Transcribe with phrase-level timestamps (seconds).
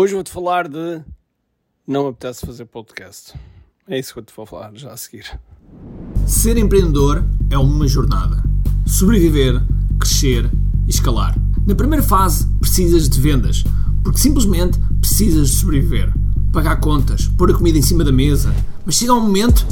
[0.00, 1.02] Hoje vou-te falar de
[1.84, 3.34] não me apetece fazer podcast.
[3.88, 5.40] É isso que eu te vou falar já a seguir.
[6.24, 8.40] Ser empreendedor é uma jornada.
[8.86, 9.60] Sobreviver,
[9.98, 10.48] crescer
[10.86, 11.36] e escalar.
[11.66, 13.64] Na primeira fase, precisas de vendas,
[14.04, 16.14] porque simplesmente precisas de sobreviver.
[16.52, 18.54] Pagar contas, pôr a comida em cima da mesa,
[18.86, 19.66] mas chega um momento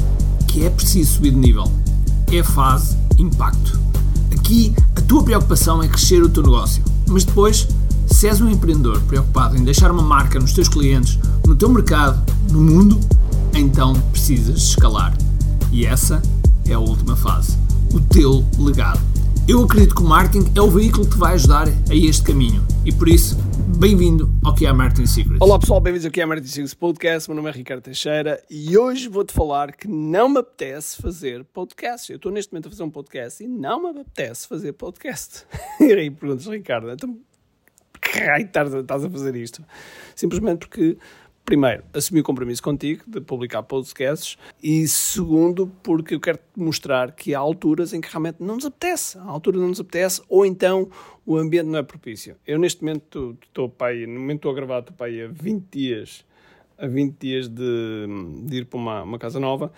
[0.45, 1.71] que é preciso subir de nível.
[2.33, 3.79] É a fase impacto.
[4.37, 7.65] Aqui, a tua preocupação é crescer o teu negócio, mas depois
[8.07, 12.19] se és um empreendedor preocupado em deixar uma marca nos teus clientes, no teu mercado,
[12.51, 12.99] no mundo,
[13.53, 15.15] então precisas escalar.
[15.71, 16.21] E essa
[16.67, 17.57] é a última fase.
[17.93, 18.99] O teu legado.
[19.47, 22.65] Eu acredito que o marketing é o veículo que te vai ajudar a este caminho.
[22.85, 23.37] E por isso,
[23.77, 25.37] bem-vindo ao que é a Marketing Secrets.
[25.39, 27.29] Olá pessoal, bem-vindos ao que é a Marketing Secrets Podcast.
[27.29, 32.11] Meu nome é Ricardo Teixeira e hoje vou-te falar que não me apetece fazer podcast.
[32.11, 35.45] Eu estou neste momento a fazer um podcast e não me apetece fazer podcast.
[35.79, 37.17] e aí perguntas, Ricardo, então
[38.25, 39.63] raio estás, a fazer isto?
[40.15, 40.97] Simplesmente porque,
[41.45, 47.11] primeiro, assumi o compromisso contigo de publicar podcasts e, segundo, porque eu quero te mostrar
[47.11, 49.17] que há alturas em que realmente não nos apetece.
[49.17, 50.89] Há altura não nos apetece ou então
[51.25, 52.35] o ambiente não é propício.
[52.45, 56.25] Eu, neste momento, estou pai, no momento estou a gravar, estou pai há 20 dias,
[56.77, 58.07] a 20 dias de,
[58.43, 59.71] de ir para uma, uma casa nova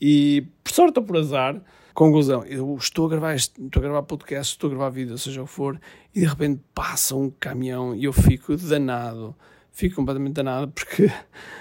[0.00, 1.60] e, por sorte ou por azar,
[1.96, 5.46] Conclusão, eu estou a gravar, estou a gravar podcast, estou a gravar vídeo, seja o
[5.46, 5.80] que for,
[6.14, 9.34] e de repente passa um caminhão e eu fico danado,
[9.72, 11.10] fico completamente danado porque,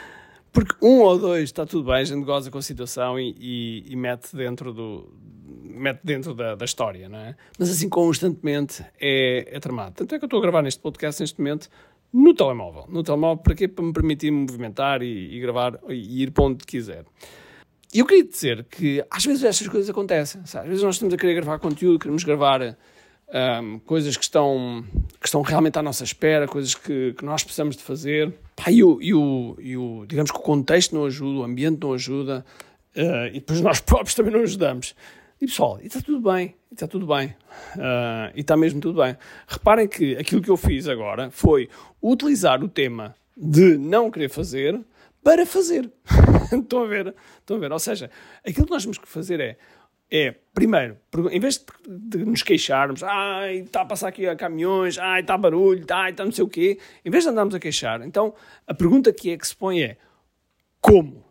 [0.52, 3.86] porque um ou dois está tudo bem, a gente goza com a situação e, e,
[3.88, 5.10] e mete dentro do
[5.64, 7.38] mete dentro da, da, história, não é?
[7.58, 9.96] Mas assim constantemente é, é tramado.
[9.96, 11.70] Tanto é que eu estou a gravar neste podcast neste momento
[12.12, 12.84] no telemóvel.
[12.90, 13.70] No telemóvel, para quê?
[13.70, 17.06] Para me permitir movimentar e, e gravar e ir para onde quiser.
[17.96, 20.46] E eu queria dizer que às vezes estas coisas acontecem.
[20.46, 20.66] Sabe?
[20.66, 22.78] Às vezes nós estamos a querer gravar conteúdo, queremos gravar
[23.62, 24.84] um, coisas que estão,
[25.18, 28.34] que estão realmente à nossa espera, coisas que, que nós precisamos de fazer.
[28.54, 31.80] Pá, e, o, e, o, e o, digamos que o contexto não ajuda, o ambiente
[31.82, 32.46] não ajuda,
[32.98, 34.94] uh, e depois nós próprios também não ajudamos.
[35.40, 37.28] E pessoal, está tudo bem, está tudo bem,
[37.78, 39.16] uh, e está mesmo tudo bem.
[39.48, 41.70] Reparem que aquilo que eu fiz agora foi
[42.04, 44.78] utilizar o tema de não querer fazer
[45.26, 45.92] para fazer.
[46.54, 47.16] estão a ver?
[47.40, 47.72] Estão a ver?
[47.72, 48.12] Ou seja,
[48.46, 49.58] aquilo que nós temos que fazer é,
[50.12, 51.00] é primeiro,
[51.32, 55.36] em vez de, de nos queixarmos, ai, está a passar aqui a caminhões, ai, está
[55.36, 58.36] barulho, ai, está não sei o quê, em vez de andarmos a queixar, então
[58.68, 59.98] a pergunta que é que se põe é
[60.80, 61.26] como?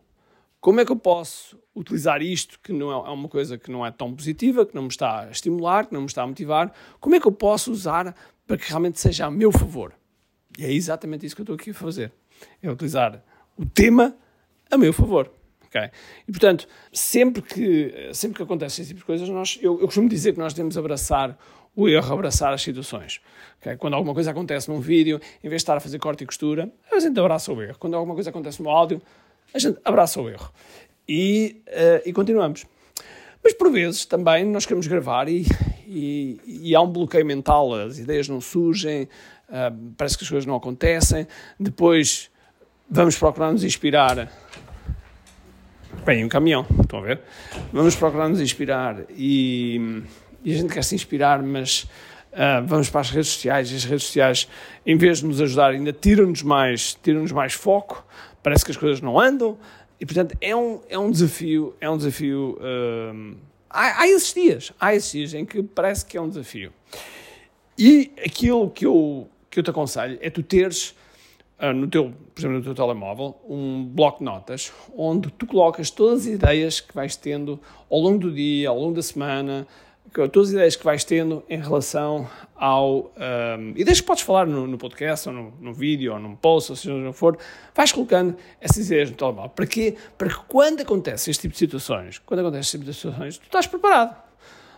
[0.60, 3.86] Como é que eu posso utilizar isto, que não é, é uma coisa que não
[3.86, 6.72] é tão positiva, que não me está a estimular, que não me está a motivar,
[6.98, 8.12] como é que eu posso usar
[8.44, 9.94] para que realmente seja a meu favor?
[10.58, 12.12] E é exatamente isso que eu estou aqui a fazer.
[12.60, 13.22] É utilizar
[13.56, 14.16] o tema
[14.70, 15.30] a meu favor.
[15.66, 15.90] Okay?
[16.28, 20.08] E, portanto, sempre que, sempre que acontecem esse tipo de coisas, nós, eu, eu costumo
[20.08, 21.36] dizer que nós devemos abraçar
[21.74, 23.20] o erro, abraçar as situações.
[23.60, 23.76] Okay?
[23.76, 26.70] Quando alguma coisa acontece num vídeo, em vez de estar a fazer corte e costura,
[26.92, 27.76] a gente abraça o erro.
[27.78, 29.02] Quando alguma coisa acontece no áudio,
[29.52, 30.52] a gente abraça o erro.
[31.08, 32.64] E, uh, e continuamos.
[33.42, 35.44] Mas por vezes também nós queremos gravar e,
[35.86, 39.02] e, e há um bloqueio mental, as ideias não surgem,
[39.48, 41.26] uh, parece que as coisas não acontecem,
[41.60, 42.30] depois
[42.88, 44.30] vamos procurar nos inspirar.
[46.04, 47.20] Bem, um caminhão, estão a ver?
[47.72, 50.02] Vamos procurar nos inspirar e,
[50.42, 51.84] e a gente quer se inspirar, mas
[52.32, 54.48] uh, vamos para as redes sociais e as redes sociais,
[54.84, 58.04] em vez de nos ajudar, ainda tiram-nos mais, tiram mais foco,
[58.42, 59.56] parece que as coisas não andam
[59.98, 62.58] e, portanto, é um, é um desafio, é um desafio.
[62.60, 63.36] Uh,
[63.70, 66.72] há, há esses dias, há esses dias em que parece que é um desafio.
[67.78, 70.94] E aquilo que eu, que eu te aconselho é tu teres
[71.72, 76.22] no teu, por exemplo, no teu telemóvel, um bloco de notas, onde tu colocas todas
[76.22, 77.60] as ideias que vais tendo
[77.90, 79.66] ao longo do dia, ao longo da semana,
[80.12, 82.98] todas as ideias que vais tendo em relação ao.
[82.98, 86.36] Um, ah, ideias que podes falar no, no podcast, ou no, no, vídeo, ou num
[86.36, 87.36] post, ou seja onde for,
[87.74, 89.50] vais colocando essas ideias no telemóvel.
[89.50, 89.96] Para quê?
[90.16, 93.44] Para que quando acontece este tipo de situações, quando acontece este tipo de situações, tu
[93.44, 94.24] estás preparado.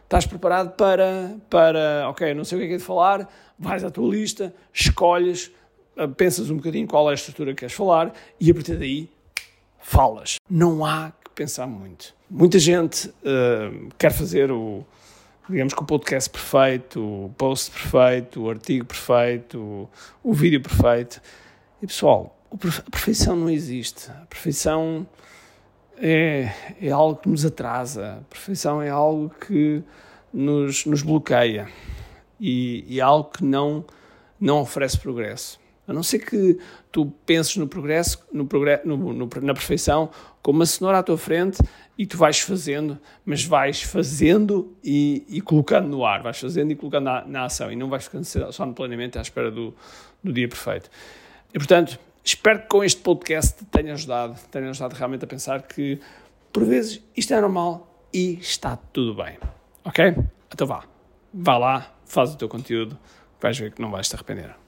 [0.04, 3.28] Estás preparado para, para ok, não sei o que é que é de falar,
[3.58, 5.65] vais à tua lista, escolhes ah,
[6.16, 9.08] pensas um bocadinho qual é a estrutura que queres falar e a partir daí
[9.78, 10.36] falas.
[10.50, 12.14] Não há que pensar muito.
[12.28, 14.84] Muita gente uh, quer fazer o,
[15.48, 19.88] digamos que o podcast perfeito, o post perfeito, o artigo perfeito, o,
[20.22, 21.22] o vídeo perfeito.
[21.80, 24.10] E pessoal, a perfeição não existe.
[24.10, 25.06] A perfeição
[25.96, 28.18] é, é algo que nos atrasa.
[28.20, 29.82] A perfeição é algo que
[30.32, 31.68] nos, nos bloqueia
[32.40, 33.84] e, e é algo que não,
[34.40, 35.58] não oferece progresso.
[35.86, 36.58] A não ser que
[36.90, 40.10] tu penses no progresso, no progresso no, no, na perfeição,
[40.42, 41.62] como uma cenoura à tua frente
[41.96, 46.76] e tu vais fazendo, mas vais fazendo e, e colocando no ar, vais fazendo e
[46.76, 49.74] colocando na, na, ação e não vais ficando só no planeamento à espera do,
[50.22, 50.90] do dia perfeito.
[51.54, 56.00] E portanto, Espero que com este podcast tenha ajudado, tenha ajudado realmente a pensar que,
[56.52, 59.38] por vezes, isto é normal e está tudo bem.
[59.84, 60.12] Ok?
[60.52, 60.82] Então vá.
[61.32, 62.98] Vá lá, faz o teu conteúdo,
[63.40, 64.52] vais ver que não vais te arrepender.